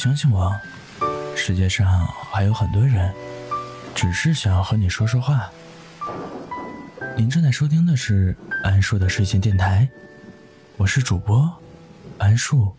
[0.00, 0.50] 相信我，
[1.36, 3.14] 世界上还有很多人，
[3.94, 5.50] 只是想要和你说说话。
[7.18, 8.34] 您正在收听的是
[8.64, 9.86] 安树的睡前电台，
[10.78, 11.52] 我是主播
[12.16, 12.74] 安树，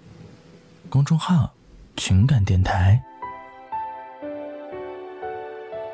[0.89, 1.53] 公众号
[1.95, 2.99] 情感电台。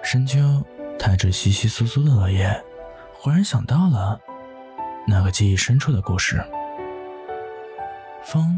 [0.01, 0.65] 深秋，
[0.97, 2.63] 踏着稀稀疏疏的落叶，
[3.11, 4.17] 忽然想到了
[5.05, 6.41] 那个记忆深处的故事。
[8.23, 8.57] 风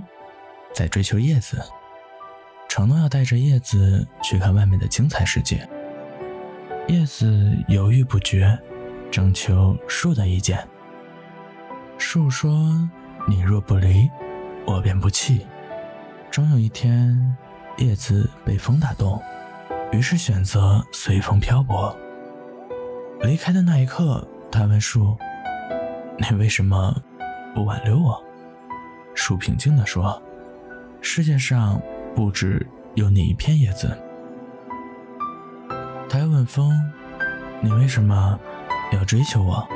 [0.71, 1.65] 在追求叶子，
[2.69, 5.67] 承诺要带着叶子去看外面的精彩世界。
[6.87, 8.57] 叶子犹豫不决，
[9.11, 10.65] 征求树的意见。
[11.97, 12.87] 树说
[13.27, 14.09] ：“你若不离，
[14.65, 15.45] 我便不弃。”
[16.31, 17.35] 终有一天，
[17.77, 19.21] 叶子被风打动。
[19.91, 21.97] 于是选择随风漂泊。
[23.21, 25.17] 离开的那一刻，他问树
[26.17, 26.95] ：“你为什么
[27.55, 28.23] 不挽留我？”
[29.15, 30.21] 树平静地说
[31.01, 31.81] ：“世界上
[32.15, 32.65] 不止
[32.95, 33.97] 有你一片叶子。”
[36.09, 36.71] 他又问风
[37.61, 38.39] ：“你为什么
[38.91, 39.67] 要追求我？”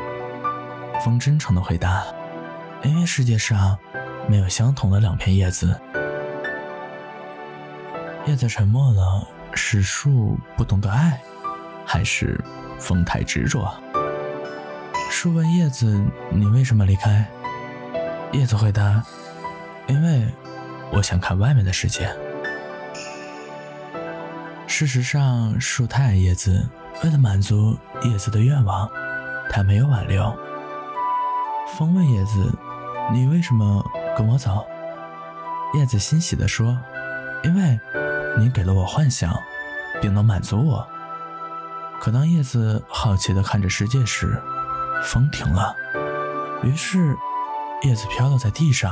[1.03, 2.03] 风真诚的回答
[2.83, 3.77] ：“因为世界上
[4.27, 5.79] 没有相同的两片叶子。”
[8.27, 9.27] 叶子沉默了。
[9.55, 11.21] 是树不懂得爱，
[11.85, 12.43] 还是
[12.79, 13.71] 风太执着？
[15.11, 16.03] 树问叶子
[16.33, 17.23] ：“你为什么离开？”
[18.33, 19.03] 叶子回答
[19.85, 20.27] ：“因为
[20.93, 22.09] 我想看外面的世界。”
[24.67, 26.65] 事实上，树太爱叶子，
[27.03, 28.89] 为了满足叶子的愿望，
[29.49, 30.33] 他没有挽留。
[31.77, 32.51] 风问叶子
[33.11, 33.83] ：“你为什么
[34.17, 34.65] 跟我走？”
[35.75, 36.77] 叶子欣喜地说
[37.43, 37.79] ：“因为。”
[38.35, 39.31] 你给了我幻想，
[40.01, 40.87] 并能满足我。
[42.01, 44.41] 可当叶子好奇地看着世界时，
[45.03, 45.75] 风停了，
[46.63, 47.15] 于是
[47.83, 48.91] 叶子飘落在地上。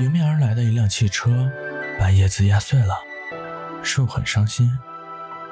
[0.00, 1.30] 迎面而来的一辆汽车
[1.98, 2.98] 把叶子压碎了，
[3.82, 4.70] 树很伤心，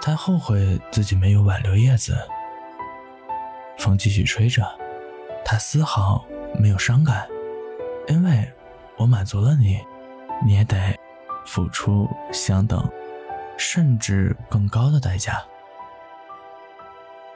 [0.01, 2.17] 他后悔自己没有挽留叶子。
[3.79, 4.67] 风继续吹着，
[5.45, 6.25] 他丝毫
[6.59, 7.29] 没有伤感，
[8.09, 8.51] 因为
[8.97, 9.79] 我满足了你。
[10.47, 10.97] 你也得
[11.45, 12.89] 付出相等，
[13.59, 15.43] 甚至更高的代价。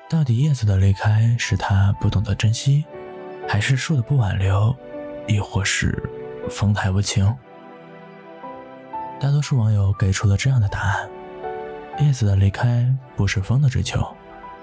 [0.09, 2.87] 到底叶子的离开是他不懂得珍惜，
[3.47, 4.75] 还是树的不挽留，
[5.27, 6.03] 亦或是
[6.51, 7.37] 风太无情？
[9.21, 11.09] 大多数网友给出了这样的答案：
[12.01, 14.05] 叶子的离开不是风的追求，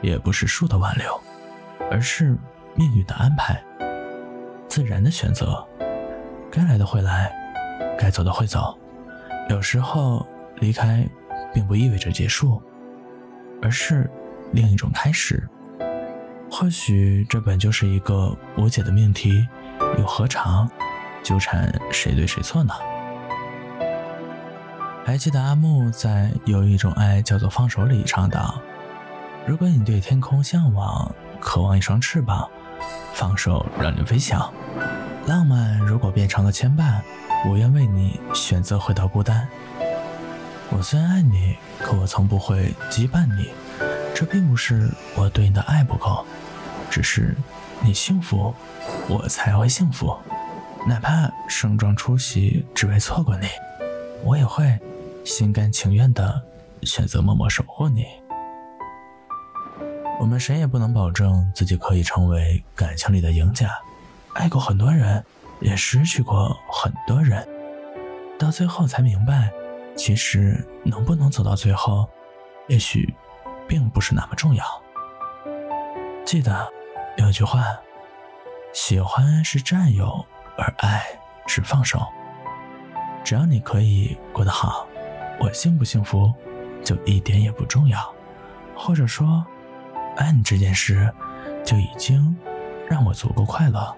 [0.01, 1.19] 也不是树的挽留，
[1.89, 2.37] 而是
[2.75, 3.63] 命运的安排，
[4.67, 5.65] 自然的选择，
[6.51, 7.33] 该来的会来。
[7.97, 8.77] 该走的会走，
[9.49, 10.25] 有时候
[10.57, 11.05] 离开，
[11.53, 12.61] 并不意味着结束，
[13.61, 14.09] 而是
[14.53, 15.45] 另一种开始。
[16.49, 19.45] 或许这本就是一个无解的命题，
[19.97, 20.69] 又何尝
[21.29, 22.73] 纠缠谁对谁错呢？
[25.05, 28.59] 还记得阿木在《有一种爱叫做放手》里唱道
[29.45, 32.49] ：“如果你对天空向往，渴望一双翅膀，
[33.13, 34.51] 放手让你飞翔。
[35.27, 36.99] 浪漫如果变成了牵绊。”
[37.47, 39.47] 我愿为你选择回到孤单。
[40.71, 43.51] 我虽然爱你，可我从不会羁绊你。
[44.15, 46.25] 这并不是我对你的爱不够，
[46.89, 47.33] 只是
[47.81, 48.53] 你幸福，
[49.07, 50.17] 我才会幸福。
[50.89, 53.47] 哪怕盛装出席只为错过你，
[54.23, 54.75] 我也会
[55.23, 56.41] 心甘情愿的
[56.81, 58.07] 选择默默守护你。
[60.19, 63.69] 我们谁也不能保证自己可以成为感情里的赢家。
[64.33, 65.23] 爱过很多人。
[65.61, 67.45] 也失去过很多人，
[68.37, 69.51] 到最后才明白，
[69.93, 72.07] 其实能不能走到最后，
[72.69, 73.13] 也许
[73.67, 74.63] 并不是那么重要。
[76.23, 76.65] 记得
[77.17, 77.77] 有句话：
[78.71, 80.25] 喜欢是占有，
[80.59, 81.03] 而爱
[81.47, 81.99] 是放手。
[83.23, 84.87] 只要你可以过得好，
[85.39, 86.33] 我幸不幸福
[86.83, 88.13] 就一点也不重要。
[88.75, 89.45] 或者说，
[90.15, 91.11] 爱你这件事
[91.65, 92.35] 就已经
[92.89, 93.95] 让我足够快乐。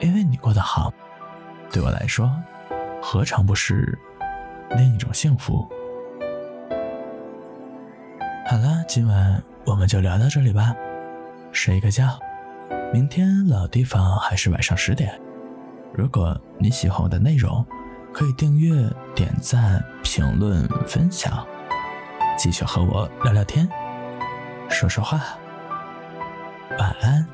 [0.00, 0.92] 因为你过得好，
[1.70, 2.30] 对我来说，
[3.00, 3.98] 何尝不是
[4.76, 5.66] 另一种幸福？
[8.46, 10.74] 好了，今晚我们就聊到这里吧，
[11.50, 12.18] 睡一个觉，
[12.92, 15.18] 明天老地方还是晚上十点。
[15.96, 17.64] 如果你喜欢我的内容，
[18.12, 21.46] 可以订阅、点赞、评论、分享，
[22.36, 23.68] 继续和我聊聊天，
[24.68, 25.20] 说说话。
[26.78, 27.33] 晚安。